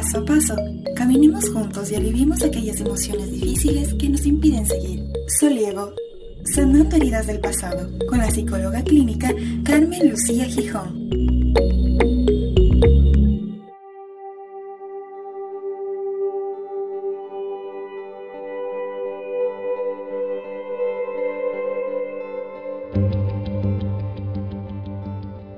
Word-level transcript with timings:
paso 0.00 0.18
a 0.18 0.24
paso. 0.24 0.56
Caminemos 0.96 1.50
juntos 1.50 1.90
y 1.90 1.94
aliviemos 1.94 2.42
aquellas 2.42 2.80
emociones 2.80 3.30
difíciles 3.32 3.92
que 3.94 4.08
nos 4.08 4.24
impiden 4.24 4.64
seguir. 4.64 5.04
Soliego, 5.38 5.92
sanando 6.54 6.96
heridas 6.96 7.26
del 7.26 7.38
pasado, 7.38 7.90
con 8.08 8.18
la 8.18 8.30
psicóloga 8.30 8.82
clínica 8.82 9.34
Carmen 9.62 10.10
Lucía 10.10 10.46
Gijón. 10.46 11.10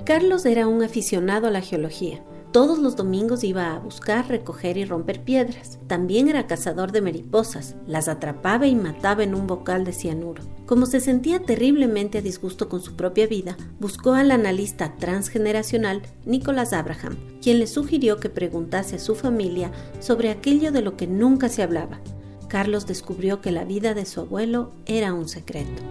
Carlos 0.05 0.45
era 0.47 0.67
un 0.67 0.83
aficionado 0.83 1.47
a 1.47 1.51
la 1.51 1.61
geología. 1.61 2.25
Todos 2.53 2.79
los 2.79 2.97
domingos 2.97 3.45
iba 3.45 3.75
a 3.75 3.79
buscar, 3.79 4.29
recoger 4.29 4.77
y 4.77 4.85
romper 4.85 5.25
piedras. 5.25 5.79
También 5.87 6.29
era 6.29 6.47
cazador 6.47 6.93
de 6.93 7.01
mariposas, 7.01 7.77
las 7.87 8.09
atrapaba 8.09 8.67
y 8.67 8.75
mataba 8.75 9.23
en 9.23 9.35
un 9.35 9.47
bocal 9.47 9.87
de 9.87 9.95
cianuro. 9.95 10.43
Como 10.67 10.85
se 10.85 11.01
sentía 11.01 11.41
terriblemente 11.41 12.19
a 12.19 12.21
disgusto 12.21 12.69
con 12.69 12.83
su 12.83 12.95
propia 12.95 13.27
vida, 13.27 13.57
buscó 13.81 14.13
al 14.13 14.31
analista 14.31 14.95
transgeneracional 14.99 16.03
Nicholas 16.27 16.75
Abraham, 16.75 17.17
quien 17.41 17.59
le 17.59 17.67
sugirió 17.67 18.19
que 18.19 18.29
preguntase 18.29 18.97
a 18.97 18.99
su 18.99 19.15
familia 19.15 19.73
sobre 20.01 20.29
aquello 20.29 20.73
de 20.73 20.83
lo 20.83 20.95
que 20.99 21.07
nunca 21.07 21.49
se 21.49 21.63
hablaba. 21.63 22.01
Carlos 22.49 22.87
descubrió 22.87 23.41
que 23.41 23.51
la 23.51 23.65
vida 23.65 23.95
de 23.95 24.05
su 24.05 24.21
abuelo 24.21 24.73
era 24.85 25.15
un 25.15 25.27
secreto. 25.27 25.83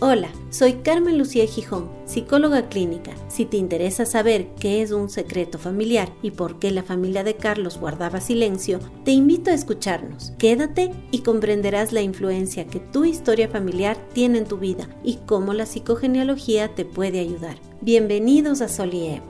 Hola, 0.00 0.28
soy 0.50 0.72
Carmen 0.82 1.18
Lucía 1.18 1.46
Gijón, 1.46 1.88
psicóloga 2.04 2.68
clínica. 2.68 3.12
Si 3.28 3.44
te 3.44 3.56
interesa 3.56 4.04
saber 4.04 4.48
qué 4.58 4.82
es 4.82 4.90
un 4.90 5.08
secreto 5.08 5.56
familiar 5.56 6.12
y 6.20 6.32
por 6.32 6.58
qué 6.58 6.72
la 6.72 6.82
familia 6.82 7.22
de 7.22 7.36
Carlos 7.36 7.78
guardaba 7.78 8.20
silencio, 8.20 8.80
te 9.04 9.12
invito 9.12 9.50
a 9.50 9.54
escucharnos. 9.54 10.32
Quédate 10.36 10.90
y 11.12 11.20
comprenderás 11.20 11.92
la 11.92 12.02
influencia 12.02 12.66
que 12.66 12.80
tu 12.80 13.04
historia 13.04 13.48
familiar 13.48 13.96
tiene 14.12 14.38
en 14.38 14.46
tu 14.46 14.58
vida 14.58 14.88
y 15.04 15.20
cómo 15.26 15.54
la 15.54 15.64
psicogenealogía 15.64 16.74
te 16.74 16.84
puede 16.84 17.20
ayudar. 17.20 17.56
Bienvenidos 17.80 18.62
a 18.62 18.68
Solie. 18.68 19.22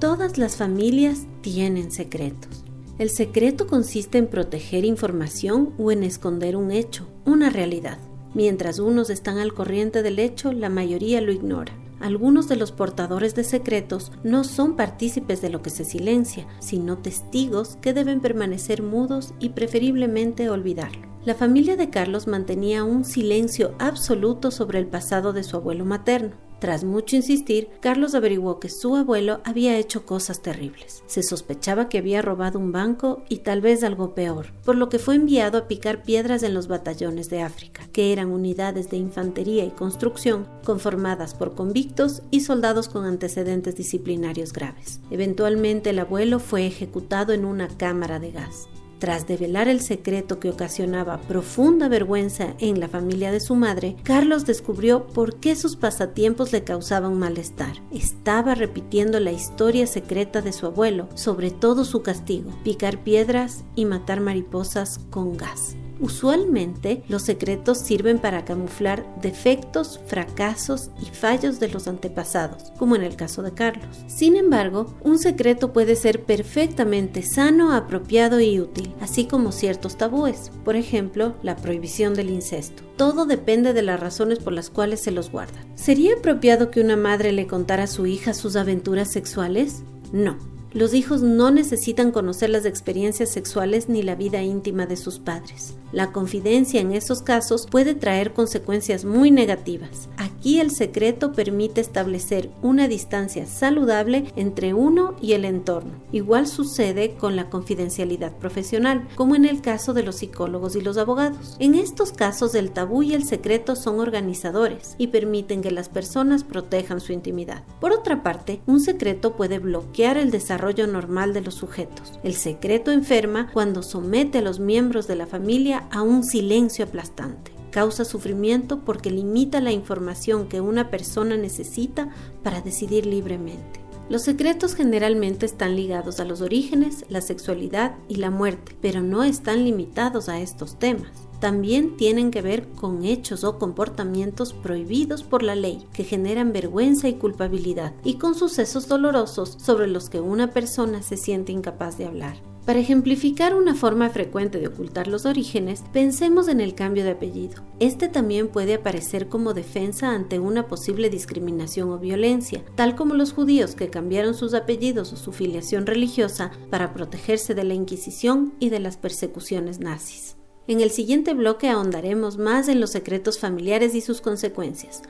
Todas 0.00 0.36
las 0.36 0.56
familias 0.56 1.26
tienen 1.40 1.90
secretos. 1.90 2.62
El 2.98 3.08
secreto 3.08 3.66
consiste 3.66 4.18
en 4.18 4.26
proteger 4.26 4.84
información 4.84 5.72
o 5.78 5.90
en 5.90 6.02
esconder 6.02 6.56
un 6.56 6.70
hecho, 6.70 7.08
una 7.24 7.50
realidad. 7.50 7.98
Mientras 8.34 8.78
unos 8.78 9.10
están 9.10 9.38
al 9.38 9.52
corriente 9.52 10.02
del 10.02 10.18
hecho, 10.18 10.52
la 10.52 10.68
mayoría 10.68 11.20
lo 11.20 11.32
ignora. 11.32 11.72
Algunos 12.00 12.48
de 12.48 12.56
los 12.56 12.72
portadores 12.72 13.34
de 13.36 13.44
secretos 13.44 14.10
no 14.24 14.42
son 14.42 14.74
partícipes 14.74 15.40
de 15.40 15.50
lo 15.50 15.62
que 15.62 15.70
se 15.70 15.84
silencia, 15.84 16.48
sino 16.58 16.98
testigos 16.98 17.76
que 17.80 17.92
deben 17.92 18.20
permanecer 18.20 18.82
mudos 18.82 19.34
y 19.38 19.50
preferiblemente 19.50 20.50
olvidarlo. 20.50 21.06
La 21.24 21.36
familia 21.36 21.76
de 21.76 21.90
Carlos 21.90 22.26
mantenía 22.26 22.82
un 22.82 23.04
silencio 23.04 23.76
absoluto 23.78 24.50
sobre 24.50 24.80
el 24.80 24.88
pasado 24.88 25.32
de 25.32 25.44
su 25.44 25.56
abuelo 25.56 25.84
materno. 25.84 26.32
Tras 26.62 26.84
mucho 26.84 27.16
insistir, 27.16 27.70
Carlos 27.80 28.14
averiguó 28.14 28.60
que 28.60 28.68
su 28.68 28.94
abuelo 28.94 29.40
había 29.42 29.76
hecho 29.78 30.06
cosas 30.06 30.42
terribles. 30.42 31.02
Se 31.06 31.24
sospechaba 31.24 31.88
que 31.88 31.98
había 31.98 32.22
robado 32.22 32.60
un 32.60 32.70
banco 32.70 33.24
y 33.28 33.38
tal 33.38 33.60
vez 33.60 33.82
algo 33.82 34.14
peor, 34.14 34.52
por 34.64 34.76
lo 34.76 34.88
que 34.88 35.00
fue 35.00 35.16
enviado 35.16 35.58
a 35.58 35.66
picar 35.66 36.04
piedras 36.04 36.44
en 36.44 36.54
los 36.54 36.68
batallones 36.68 37.28
de 37.30 37.42
África, 37.42 37.88
que 37.92 38.12
eran 38.12 38.30
unidades 38.30 38.90
de 38.90 38.96
infantería 38.96 39.64
y 39.64 39.70
construcción 39.70 40.46
conformadas 40.62 41.34
por 41.34 41.56
convictos 41.56 42.22
y 42.30 42.42
soldados 42.42 42.88
con 42.88 43.06
antecedentes 43.06 43.74
disciplinarios 43.74 44.52
graves. 44.52 45.00
Eventualmente 45.10 45.90
el 45.90 45.98
abuelo 45.98 46.38
fue 46.38 46.64
ejecutado 46.64 47.32
en 47.32 47.44
una 47.44 47.66
cámara 47.76 48.20
de 48.20 48.30
gas. 48.30 48.68
Tras 49.02 49.26
develar 49.26 49.66
el 49.66 49.80
secreto 49.80 50.38
que 50.38 50.48
ocasionaba 50.48 51.20
profunda 51.22 51.88
vergüenza 51.88 52.54
en 52.60 52.78
la 52.78 52.86
familia 52.86 53.32
de 53.32 53.40
su 53.40 53.56
madre, 53.56 53.96
Carlos 54.04 54.46
descubrió 54.46 55.08
por 55.08 55.40
qué 55.40 55.56
sus 55.56 55.74
pasatiempos 55.74 56.52
le 56.52 56.62
causaban 56.62 57.18
malestar. 57.18 57.82
Estaba 57.90 58.54
repitiendo 58.54 59.18
la 59.18 59.32
historia 59.32 59.88
secreta 59.88 60.40
de 60.40 60.52
su 60.52 60.66
abuelo, 60.66 61.08
sobre 61.14 61.50
todo 61.50 61.84
su 61.84 62.02
castigo, 62.02 62.52
picar 62.62 63.02
piedras 63.02 63.64
y 63.74 63.86
matar 63.86 64.20
mariposas 64.20 65.00
con 65.10 65.36
gas. 65.36 65.74
Usualmente 66.02 67.04
los 67.08 67.22
secretos 67.22 67.78
sirven 67.78 68.18
para 68.18 68.44
camuflar 68.44 69.06
defectos, 69.22 70.00
fracasos 70.06 70.90
y 71.00 71.06
fallos 71.06 71.60
de 71.60 71.68
los 71.68 71.86
antepasados, 71.86 72.72
como 72.76 72.96
en 72.96 73.02
el 73.02 73.14
caso 73.14 73.42
de 73.42 73.54
Carlos. 73.54 74.02
Sin 74.08 74.34
embargo, 74.34 74.92
un 75.04 75.20
secreto 75.20 75.72
puede 75.72 75.94
ser 75.94 76.24
perfectamente 76.24 77.22
sano, 77.22 77.72
apropiado 77.72 78.40
y 78.40 78.58
útil, 78.58 78.92
así 79.00 79.26
como 79.26 79.52
ciertos 79.52 79.96
tabúes, 79.96 80.50
por 80.64 80.74
ejemplo, 80.74 81.36
la 81.40 81.54
prohibición 81.54 82.14
del 82.14 82.30
incesto. 82.30 82.82
Todo 82.96 83.24
depende 83.24 83.72
de 83.72 83.82
las 83.82 84.00
razones 84.00 84.40
por 84.40 84.52
las 84.52 84.70
cuales 84.70 84.98
se 84.98 85.12
los 85.12 85.30
guarda. 85.30 85.64
¿Sería 85.76 86.14
apropiado 86.14 86.72
que 86.72 86.80
una 86.80 86.96
madre 86.96 87.30
le 87.30 87.46
contara 87.46 87.84
a 87.84 87.86
su 87.86 88.06
hija 88.06 88.34
sus 88.34 88.56
aventuras 88.56 89.12
sexuales? 89.12 89.84
No. 90.12 90.36
Los 90.74 90.94
hijos 90.94 91.20
no 91.20 91.50
necesitan 91.50 92.12
conocer 92.12 92.48
las 92.48 92.64
experiencias 92.64 93.28
sexuales 93.28 93.90
ni 93.90 94.02
la 94.02 94.14
vida 94.14 94.42
íntima 94.42 94.86
de 94.86 94.96
sus 94.96 95.18
padres. 95.18 95.74
La 95.92 96.12
confidencia 96.12 96.80
en 96.80 96.92
esos 96.92 97.20
casos 97.20 97.66
puede 97.70 97.94
traer 97.94 98.32
consecuencias 98.32 99.04
muy 99.04 99.30
negativas. 99.30 100.08
Aquí 100.16 100.60
el 100.60 100.70
secreto 100.70 101.32
permite 101.32 101.82
establecer 101.82 102.48
una 102.62 102.88
distancia 102.88 103.44
saludable 103.44 104.32
entre 104.34 104.72
uno 104.72 105.14
y 105.20 105.34
el 105.34 105.44
entorno. 105.44 105.92
Igual 106.10 106.46
sucede 106.46 107.16
con 107.16 107.36
la 107.36 107.50
confidencialidad 107.50 108.34
profesional, 108.38 109.06
como 109.14 109.36
en 109.36 109.44
el 109.44 109.60
caso 109.60 109.92
de 109.92 110.04
los 110.04 110.16
psicólogos 110.16 110.74
y 110.74 110.80
los 110.80 110.96
abogados. 110.96 111.56
En 111.58 111.74
estos 111.74 112.12
casos 112.12 112.54
el 112.54 112.70
tabú 112.70 113.02
y 113.02 113.12
el 113.12 113.24
secreto 113.24 113.76
son 113.76 114.00
organizadores 114.00 114.94
y 114.96 115.08
permiten 115.08 115.60
que 115.60 115.70
las 115.70 115.90
personas 115.90 116.44
protejan 116.44 117.00
su 117.00 117.12
intimidad. 117.12 117.62
Por 117.78 117.92
otra 117.92 118.22
parte, 118.22 118.62
un 118.66 118.80
secreto 118.80 119.36
puede 119.36 119.58
bloquear 119.58 120.16
el 120.16 120.30
desarrollo 120.30 120.61
normal 120.86 121.34
de 121.34 121.40
los 121.40 121.54
sujetos. 121.54 122.18
El 122.22 122.34
secreto 122.34 122.92
enferma 122.92 123.50
cuando 123.52 123.82
somete 123.82 124.38
a 124.38 124.42
los 124.42 124.60
miembros 124.60 125.06
de 125.06 125.16
la 125.16 125.26
familia 125.26 125.88
a 125.90 126.02
un 126.02 126.22
silencio 126.24 126.84
aplastante. 126.84 127.52
Causa 127.70 128.04
sufrimiento 128.04 128.84
porque 128.84 129.10
limita 129.10 129.60
la 129.60 129.72
información 129.72 130.48
que 130.48 130.60
una 130.60 130.90
persona 130.90 131.36
necesita 131.36 132.10
para 132.42 132.60
decidir 132.60 133.06
libremente. 133.06 133.80
Los 134.08 134.22
secretos 134.22 134.74
generalmente 134.74 135.46
están 135.46 135.74
ligados 135.74 136.20
a 136.20 136.24
los 136.24 136.42
orígenes, 136.42 137.04
la 137.08 137.20
sexualidad 137.20 137.94
y 138.08 138.16
la 138.16 138.30
muerte, 138.30 138.76
pero 138.80 139.00
no 139.00 139.24
están 139.24 139.64
limitados 139.64 140.28
a 140.28 140.40
estos 140.40 140.78
temas. 140.78 141.31
También 141.42 141.96
tienen 141.96 142.30
que 142.30 142.40
ver 142.40 142.68
con 142.68 143.04
hechos 143.04 143.42
o 143.42 143.58
comportamientos 143.58 144.52
prohibidos 144.52 145.24
por 145.24 145.42
la 145.42 145.56
ley 145.56 145.84
que 145.92 146.04
generan 146.04 146.52
vergüenza 146.52 147.08
y 147.08 147.14
culpabilidad 147.14 147.94
y 148.04 148.14
con 148.14 148.36
sucesos 148.36 148.86
dolorosos 148.86 149.56
sobre 149.60 149.88
los 149.88 150.08
que 150.08 150.20
una 150.20 150.52
persona 150.52 151.02
se 151.02 151.16
siente 151.16 151.50
incapaz 151.50 151.98
de 151.98 152.06
hablar. 152.06 152.36
Para 152.64 152.78
ejemplificar 152.78 153.56
una 153.56 153.74
forma 153.74 154.08
frecuente 154.10 154.60
de 154.60 154.68
ocultar 154.68 155.08
los 155.08 155.26
orígenes, 155.26 155.82
pensemos 155.92 156.46
en 156.46 156.60
el 156.60 156.76
cambio 156.76 157.02
de 157.02 157.10
apellido. 157.10 157.60
Este 157.80 158.06
también 158.06 158.46
puede 158.46 158.74
aparecer 158.74 159.26
como 159.26 159.52
defensa 159.52 160.12
ante 160.12 160.38
una 160.38 160.68
posible 160.68 161.10
discriminación 161.10 161.90
o 161.90 161.98
violencia, 161.98 162.62
tal 162.76 162.94
como 162.94 163.14
los 163.14 163.32
judíos 163.32 163.74
que 163.74 163.90
cambiaron 163.90 164.34
sus 164.34 164.54
apellidos 164.54 165.12
o 165.12 165.16
su 165.16 165.32
filiación 165.32 165.86
religiosa 165.86 166.52
para 166.70 166.94
protegerse 166.94 167.56
de 167.56 167.64
la 167.64 167.74
Inquisición 167.74 168.54
y 168.60 168.68
de 168.68 168.78
las 168.78 168.96
persecuciones 168.96 169.80
nazis. 169.80 170.36
En 170.68 170.80
el 170.80 170.90
siguiente 170.90 171.34
bloque 171.34 171.68
ahondaremos 171.68 172.38
más 172.38 172.68
en 172.68 172.80
los 172.80 172.90
secretos 172.90 173.38
familiares 173.38 173.94
y 173.94 174.00
sus 174.00 174.20
consecuencias. 174.20 175.02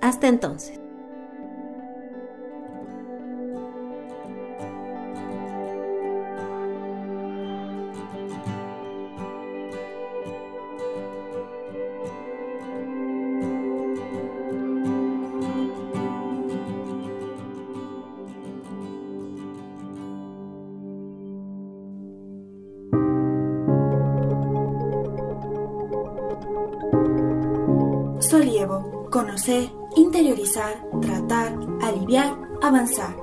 Hasta 0.00 0.28
entonces. 0.28 0.80
Solievo, 28.30 29.10
conocer, 29.10 29.68
interiorizar, 29.96 30.80
tratar, 31.02 31.52
aliviar, 31.82 32.38
avanzar. 32.62 33.16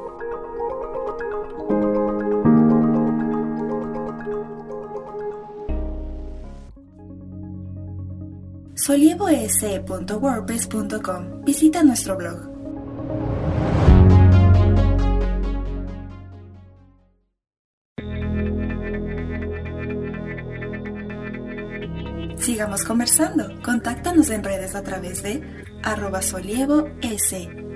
solievoes.wordpress.com. 8.76 11.46
Visita 11.46 11.84
nuestro 11.84 12.18
blog. 12.18 12.57
Sigamos 22.48 22.86
conversando. 22.86 23.62
Contáctanos 23.62 24.30
en 24.30 24.42
redes 24.42 24.74
a 24.74 24.82
través 24.82 25.22
de 25.22 25.44
arroba 25.84 26.22
solievo 26.22 26.88
s. 27.02 27.67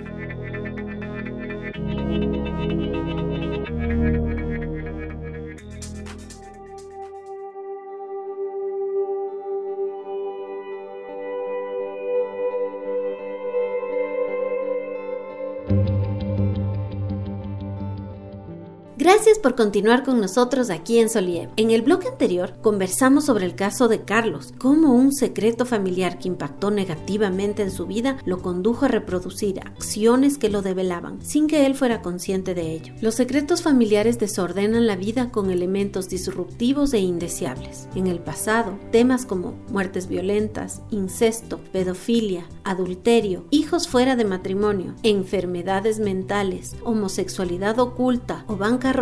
Gracias 19.14 19.40
por 19.40 19.56
continuar 19.56 20.06
con 20.06 20.22
nosotros 20.22 20.70
aquí 20.70 20.98
en 21.00 21.10
Soliev. 21.10 21.50
En 21.58 21.70
el 21.70 21.82
bloque 21.82 22.08
anterior 22.08 22.54
conversamos 22.62 23.26
sobre 23.26 23.46
el 23.46 23.56
caso 23.56 23.90
de 23.90 24.04
Carlos, 24.04 24.54
cómo 24.58 24.96
un 24.96 25.12
secreto 25.12 25.66
familiar 25.66 26.18
que 26.18 26.30
impactó 26.30 26.72
negativamente 26.72 27.62
en 27.62 27.72
su 27.72 27.88
vida 27.88 28.16
lo 28.24 28.42
condujo 28.42 28.86
a 28.86 28.88
reproducir 28.88 29.60
acciones 29.60 30.38
que 30.38 30.48
lo 30.48 30.62
develaban, 30.62 31.22
sin 31.22 31.48
que 31.48 31.66
él 31.66 31.76
fuera 31.76 32.02
consciente 32.02 32.56
de 32.56 32.72
ello. 32.72 32.94
Los 33.02 33.16
secretos 33.16 33.62
familiares 33.62 34.18
desordenan 34.18 34.88
la 34.88 34.96
vida 34.96 35.30
con 35.30 35.52
elementos 35.52 36.08
disruptivos 36.08 36.94
e 36.94 37.00
indeseables. 37.00 37.90
En 37.96 38.08
el 38.08 38.20
pasado, 38.20 38.80
temas 38.94 39.26
como 39.26 39.56
muertes 39.70 40.08
violentas, 40.08 40.84
incesto, 40.90 41.60
pedofilia, 41.74 42.48
adulterio, 42.64 43.44
hijos 43.52 43.90
fuera 43.90 44.16
de 44.16 44.24
matrimonio, 44.24 44.96
enfermedades 45.04 46.00
mentales, 46.00 46.78
homosexualidad 46.86 47.78
oculta 47.78 48.46
o 48.48 48.56
banca 48.56 48.94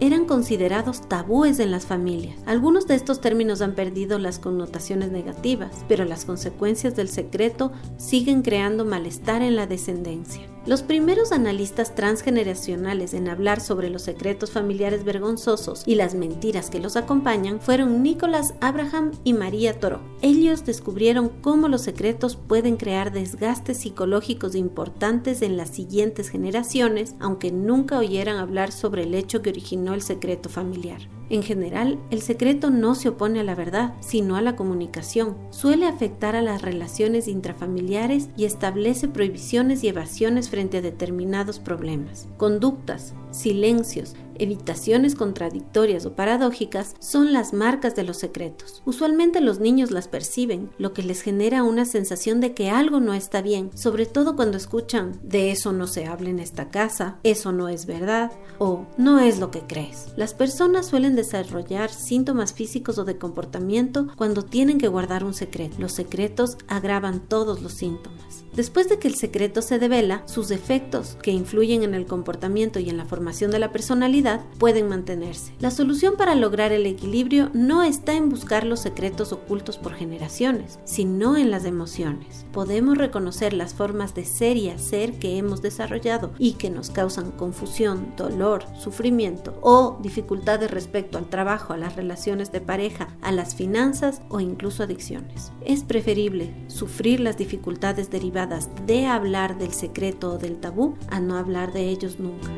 eran 0.00 0.24
considerados 0.24 1.08
tabúes 1.08 1.58
en 1.58 1.70
las 1.70 1.86
familias. 1.86 2.38
Algunos 2.46 2.86
de 2.86 2.94
estos 2.94 3.20
términos 3.20 3.60
han 3.60 3.74
perdido 3.74 4.18
las 4.18 4.38
connotaciones 4.38 5.10
negativas, 5.10 5.84
pero 5.88 6.04
las 6.04 6.24
consecuencias 6.24 6.96
del 6.96 7.08
secreto 7.08 7.72
siguen 7.98 8.42
creando 8.42 8.84
malestar 8.84 9.42
en 9.42 9.56
la 9.56 9.66
descendencia. 9.66 10.51
Los 10.64 10.84
primeros 10.84 11.32
analistas 11.32 11.92
transgeneracionales 11.96 13.14
en 13.14 13.28
hablar 13.28 13.60
sobre 13.60 13.90
los 13.90 14.02
secretos 14.02 14.52
familiares 14.52 15.02
vergonzosos 15.02 15.82
y 15.86 15.96
las 15.96 16.14
mentiras 16.14 16.70
que 16.70 16.78
los 16.78 16.94
acompañan 16.94 17.60
fueron 17.60 18.00
Nicholas 18.04 18.54
Abraham 18.60 19.10
y 19.24 19.32
María 19.32 19.80
Toro. 19.80 20.00
Ellos 20.20 20.64
descubrieron 20.64 21.30
cómo 21.40 21.66
los 21.66 21.82
secretos 21.82 22.36
pueden 22.36 22.76
crear 22.76 23.10
desgastes 23.10 23.78
psicológicos 23.78 24.54
importantes 24.54 25.42
en 25.42 25.56
las 25.56 25.70
siguientes 25.70 26.28
generaciones, 26.28 27.16
aunque 27.18 27.50
nunca 27.50 27.98
oyeran 27.98 28.36
hablar 28.36 28.70
sobre 28.70 29.02
el 29.02 29.16
hecho 29.16 29.42
que 29.42 29.50
originó 29.50 29.94
el 29.94 30.02
secreto 30.02 30.48
familiar. 30.48 31.00
En 31.30 31.42
general, 31.42 31.98
el 32.10 32.20
secreto 32.20 32.70
no 32.70 32.94
se 32.94 33.08
opone 33.08 33.40
a 33.40 33.44
la 33.44 33.54
verdad, 33.54 33.94
sino 34.00 34.36
a 34.36 34.42
la 34.42 34.56
comunicación. 34.56 35.36
Suele 35.50 35.86
afectar 35.86 36.36
a 36.36 36.42
las 36.42 36.62
relaciones 36.62 37.28
intrafamiliares 37.28 38.28
y 38.36 38.44
establece 38.44 39.08
prohibiciones 39.08 39.82
y 39.82 39.88
evasiones 39.88 40.50
frente 40.50 40.78
a 40.78 40.82
determinados 40.82 41.58
problemas. 41.58 42.28
Conductas, 42.36 43.14
silencios, 43.30 44.14
evitaciones 44.38 45.14
contradictorias 45.14 46.06
o 46.06 46.14
paradójicas 46.14 46.94
son 47.00 47.32
las 47.32 47.52
marcas 47.52 47.94
de 47.94 48.04
los 48.04 48.18
secretos. 48.18 48.82
Usualmente 48.84 49.40
los 49.40 49.60
niños 49.60 49.90
las 49.90 50.08
perciben, 50.08 50.70
lo 50.78 50.92
que 50.92 51.02
les 51.02 51.22
genera 51.22 51.62
una 51.62 51.84
sensación 51.84 52.40
de 52.40 52.54
que 52.54 52.70
algo 52.70 53.00
no 53.00 53.14
está 53.14 53.42
bien, 53.42 53.70
sobre 53.76 54.06
todo 54.06 54.36
cuando 54.36 54.56
escuchan 54.56 55.18
de 55.22 55.50
eso 55.50 55.72
no 55.72 55.86
se 55.86 56.06
habla 56.06 56.30
en 56.30 56.38
esta 56.38 56.68
casa, 56.68 57.18
eso 57.22 57.52
no 57.52 57.68
es 57.68 57.86
verdad 57.86 58.32
o 58.58 58.86
no 58.96 59.20
es 59.20 59.38
lo 59.38 59.50
que 59.50 59.60
crees. 59.60 60.08
Las 60.16 60.34
personas 60.34 60.86
suelen 60.86 61.16
desarrollar 61.16 61.90
síntomas 61.90 62.52
físicos 62.52 62.98
o 62.98 63.04
de 63.04 63.18
comportamiento 63.18 64.08
cuando 64.16 64.44
tienen 64.44 64.78
que 64.78 64.88
guardar 64.88 65.24
un 65.24 65.34
secreto. 65.34 65.76
Los 65.78 65.92
secretos 65.92 66.56
agravan 66.68 67.20
todos 67.20 67.62
los 67.62 67.72
síntomas. 67.72 68.44
Después 68.54 68.90
de 68.90 68.98
que 68.98 69.08
el 69.08 69.14
secreto 69.14 69.62
se 69.62 69.78
devela, 69.78 70.22
sus 70.26 70.50
efectos, 70.50 71.16
que 71.22 71.30
influyen 71.30 71.84
en 71.84 71.94
el 71.94 72.04
comportamiento 72.04 72.80
y 72.80 72.90
en 72.90 72.98
la 72.98 73.06
formación 73.06 73.50
de 73.50 73.58
la 73.58 73.72
personalidad, 73.72 74.42
pueden 74.58 74.90
mantenerse. 74.90 75.54
La 75.58 75.70
solución 75.70 76.16
para 76.18 76.34
lograr 76.34 76.70
el 76.70 76.84
equilibrio 76.84 77.48
no 77.54 77.82
está 77.82 78.12
en 78.12 78.28
buscar 78.28 78.66
los 78.66 78.80
secretos 78.80 79.32
ocultos 79.32 79.78
por 79.78 79.94
generaciones, 79.94 80.80
sino 80.84 81.38
en 81.38 81.50
las 81.50 81.64
emociones. 81.64 82.44
Podemos 82.52 82.98
reconocer 82.98 83.54
las 83.54 83.72
formas 83.72 84.14
de 84.14 84.26
ser 84.26 84.58
y 84.58 84.68
hacer 84.68 85.18
que 85.18 85.38
hemos 85.38 85.62
desarrollado 85.62 86.32
y 86.38 86.52
que 86.52 86.68
nos 86.68 86.90
causan 86.90 87.30
confusión, 87.30 88.12
dolor, 88.18 88.64
sufrimiento 88.78 89.58
o 89.62 89.98
dificultades 90.02 90.70
respecto 90.70 91.16
al 91.16 91.30
trabajo, 91.30 91.72
a 91.72 91.78
las 91.78 91.96
relaciones 91.96 92.52
de 92.52 92.60
pareja, 92.60 93.16
a 93.22 93.32
las 93.32 93.54
finanzas 93.54 94.20
o 94.28 94.40
incluso 94.40 94.82
adicciones. 94.82 95.52
Es 95.64 95.84
preferible 95.84 96.52
sufrir 96.66 97.18
las 97.20 97.38
dificultades 97.38 98.10
derivadas 98.10 98.41
de 98.46 99.06
hablar 99.06 99.58
del 99.58 99.72
secreto 99.72 100.32
o 100.32 100.38
del 100.38 100.58
tabú 100.58 100.96
a 101.10 101.20
no 101.20 101.36
hablar 101.36 101.72
de 101.72 101.88
ellos 101.88 102.18
nunca. 102.18 102.50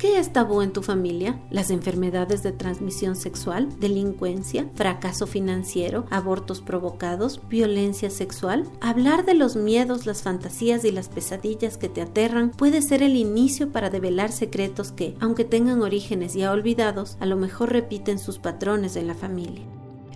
¿Qué 0.00 0.18
es 0.18 0.32
tabú 0.32 0.62
en 0.62 0.72
tu 0.72 0.82
familia? 0.82 1.38
Las 1.50 1.70
enfermedades 1.70 2.42
de 2.42 2.52
transmisión 2.52 3.16
sexual, 3.16 3.68
delincuencia, 3.80 4.66
fracaso 4.74 5.26
financiero, 5.26 6.06
abortos 6.08 6.62
provocados, 6.62 7.42
violencia 7.50 8.08
sexual. 8.08 8.64
Hablar 8.80 9.26
de 9.26 9.34
los 9.34 9.56
miedos, 9.56 10.06
las 10.06 10.22
fantasías 10.22 10.86
y 10.86 10.90
las 10.90 11.10
pesadillas 11.10 11.76
que 11.76 11.90
te 11.90 12.00
aterran 12.00 12.50
puede 12.50 12.80
ser 12.80 13.02
el 13.02 13.14
inicio 13.14 13.72
para 13.72 13.90
develar 13.90 14.32
secretos 14.32 14.90
que, 14.90 15.16
aunque 15.20 15.44
tengan 15.44 15.82
orígenes 15.82 16.32
ya 16.32 16.50
olvidados, 16.50 17.18
a 17.20 17.26
lo 17.26 17.36
mejor 17.36 17.70
repiten 17.70 18.18
sus 18.18 18.38
patrones 18.38 18.96
en 18.96 19.06
la 19.06 19.14
familia. 19.14 19.66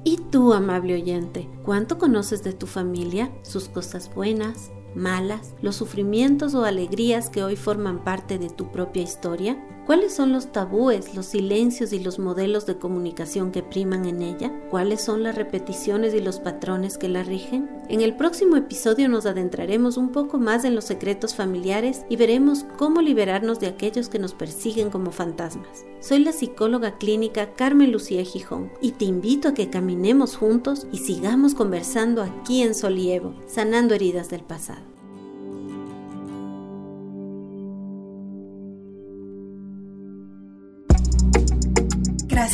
¿Y 0.07 0.19
tú, 0.19 0.53
amable 0.53 0.95
oyente, 0.95 1.49
cuánto 1.65 1.97
conoces 1.97 2.45
de 2.45 2.53
tu 2.53 2.67
familia, 2.67 3.33
sus 3.41 3.71
cosas 3.71 4.15
buenas, 4.15 4.71
malas, 4.95 5.55
los 5.63 5.77
sufrimientos 5.77 6.55
o 6.55 6.65
alegrías 6.65 7.31
que 7.31 7.43
hoy 7.43 7.57
forman 7.57 8.05
parte 8.05 8.39
de 8.39 8.51
tu 8.51 8.71
propia 8.71 9.03
historia? 9.03 9.67
¿Cuáles 9.87 10.15
son 10.15 10.31
los 10.33 10.53
tabúes, 10.53 11.15
los 11.15 11.25
silencios 11.27 11.95
y 11.95 12.01
los 12.01 12.19
modelos 12.19 12.67
de 12.67 12.77
comunicación 12.77 13.51
que 13.51 13.63
priman 13.63 14.05
en 14.05 14.21
ella? 14.21 14.53
¿Cuáles 14.71 15.01
son 15.01 15.23
las 15.23 15.37
repeticiones 15.37 16.13
y 16.15 16.21
los 16.21 16.39
patrones 16.39 16.99
que 16.99 17.09
la 17.09 17.23
rigen? 17.23 17.71
En 17.89 18.01
el 18.01 18.17
próximo 18.17 18.57
episodio 18.57 19.11
nos 19.11 19.27
adentraremos 19.27 19.99
un 19.99 20.11
poco 20.11 20.39
más 20.39 20.65
en 20.65 20.75
los 20.75 20.85
secretos 20.85 21.35
familiares 21.35 22.07
y 22.09 22.17
veremos 22.17 22.65
cómo 22.79 23.03
liberarnos 23.03 23.61
de 23.61 23.67
aquellos 23.67 24.09
que 24.09 24.19
nos 24.19 24.33
persiguen 24.33 24.91
como 24.91 25.11
fantasmas. 25.11 25.85
Soy 26.01 26.21
la 26.21 26.33
psicóloga 26.33 26.97
clínica 26.97 27.53
Carmen 27.55 27.93
Lucía 27.93 28.25
Gijón 28.25 28.73
y 28.81 28.93
te 28.93 29.05
invito 29.05 29.49
a 29.49 29.55
que 29.55 29.69
caminemos 29.69 30.37
juntos 30.37 30.87
y 30.93 30.99
sigamos 30.99 31.55
conversando 31.55 32.23
aquí 32.23 32.63
en 32.63 32.75
Solievo, 32.75 33.35
sanando 33.47 33.95
heridas 33.95 34.31
del 34.31 34.43
pasado. 34.43 34.94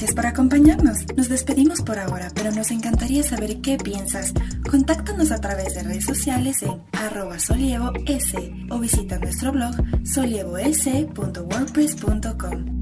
Gracias 0.00 0.16
por 0.16 0.24
acompañarnos. 0.24 1.04
Nos 1.14 1.28
despedimos 1.28 1.82
por 1.82 1.98
ahora, 1.98 2.30
pero 2.34 2.50
nos 2.52 2.70
encantaría 2.70 3.22
saber 3.22 3.60
qué 3.60 3.76
piensas. 3.76 4.32
Contáctanos 4.70 5.30
a 5.30 5.42
través 5.42 5.74
de 5.74 5.82
redes 5.82 6.06
sociales 6.06 6.62
en 6.62 6.80
arroba 6.92 7.38
solievoS 7.38 8.32
o 8.70 8.78
visita 8.78 9.18
nuestro 9.18 9.52
blog 9.52 9.74
solievoS.wordpress.com. 10.04 12.79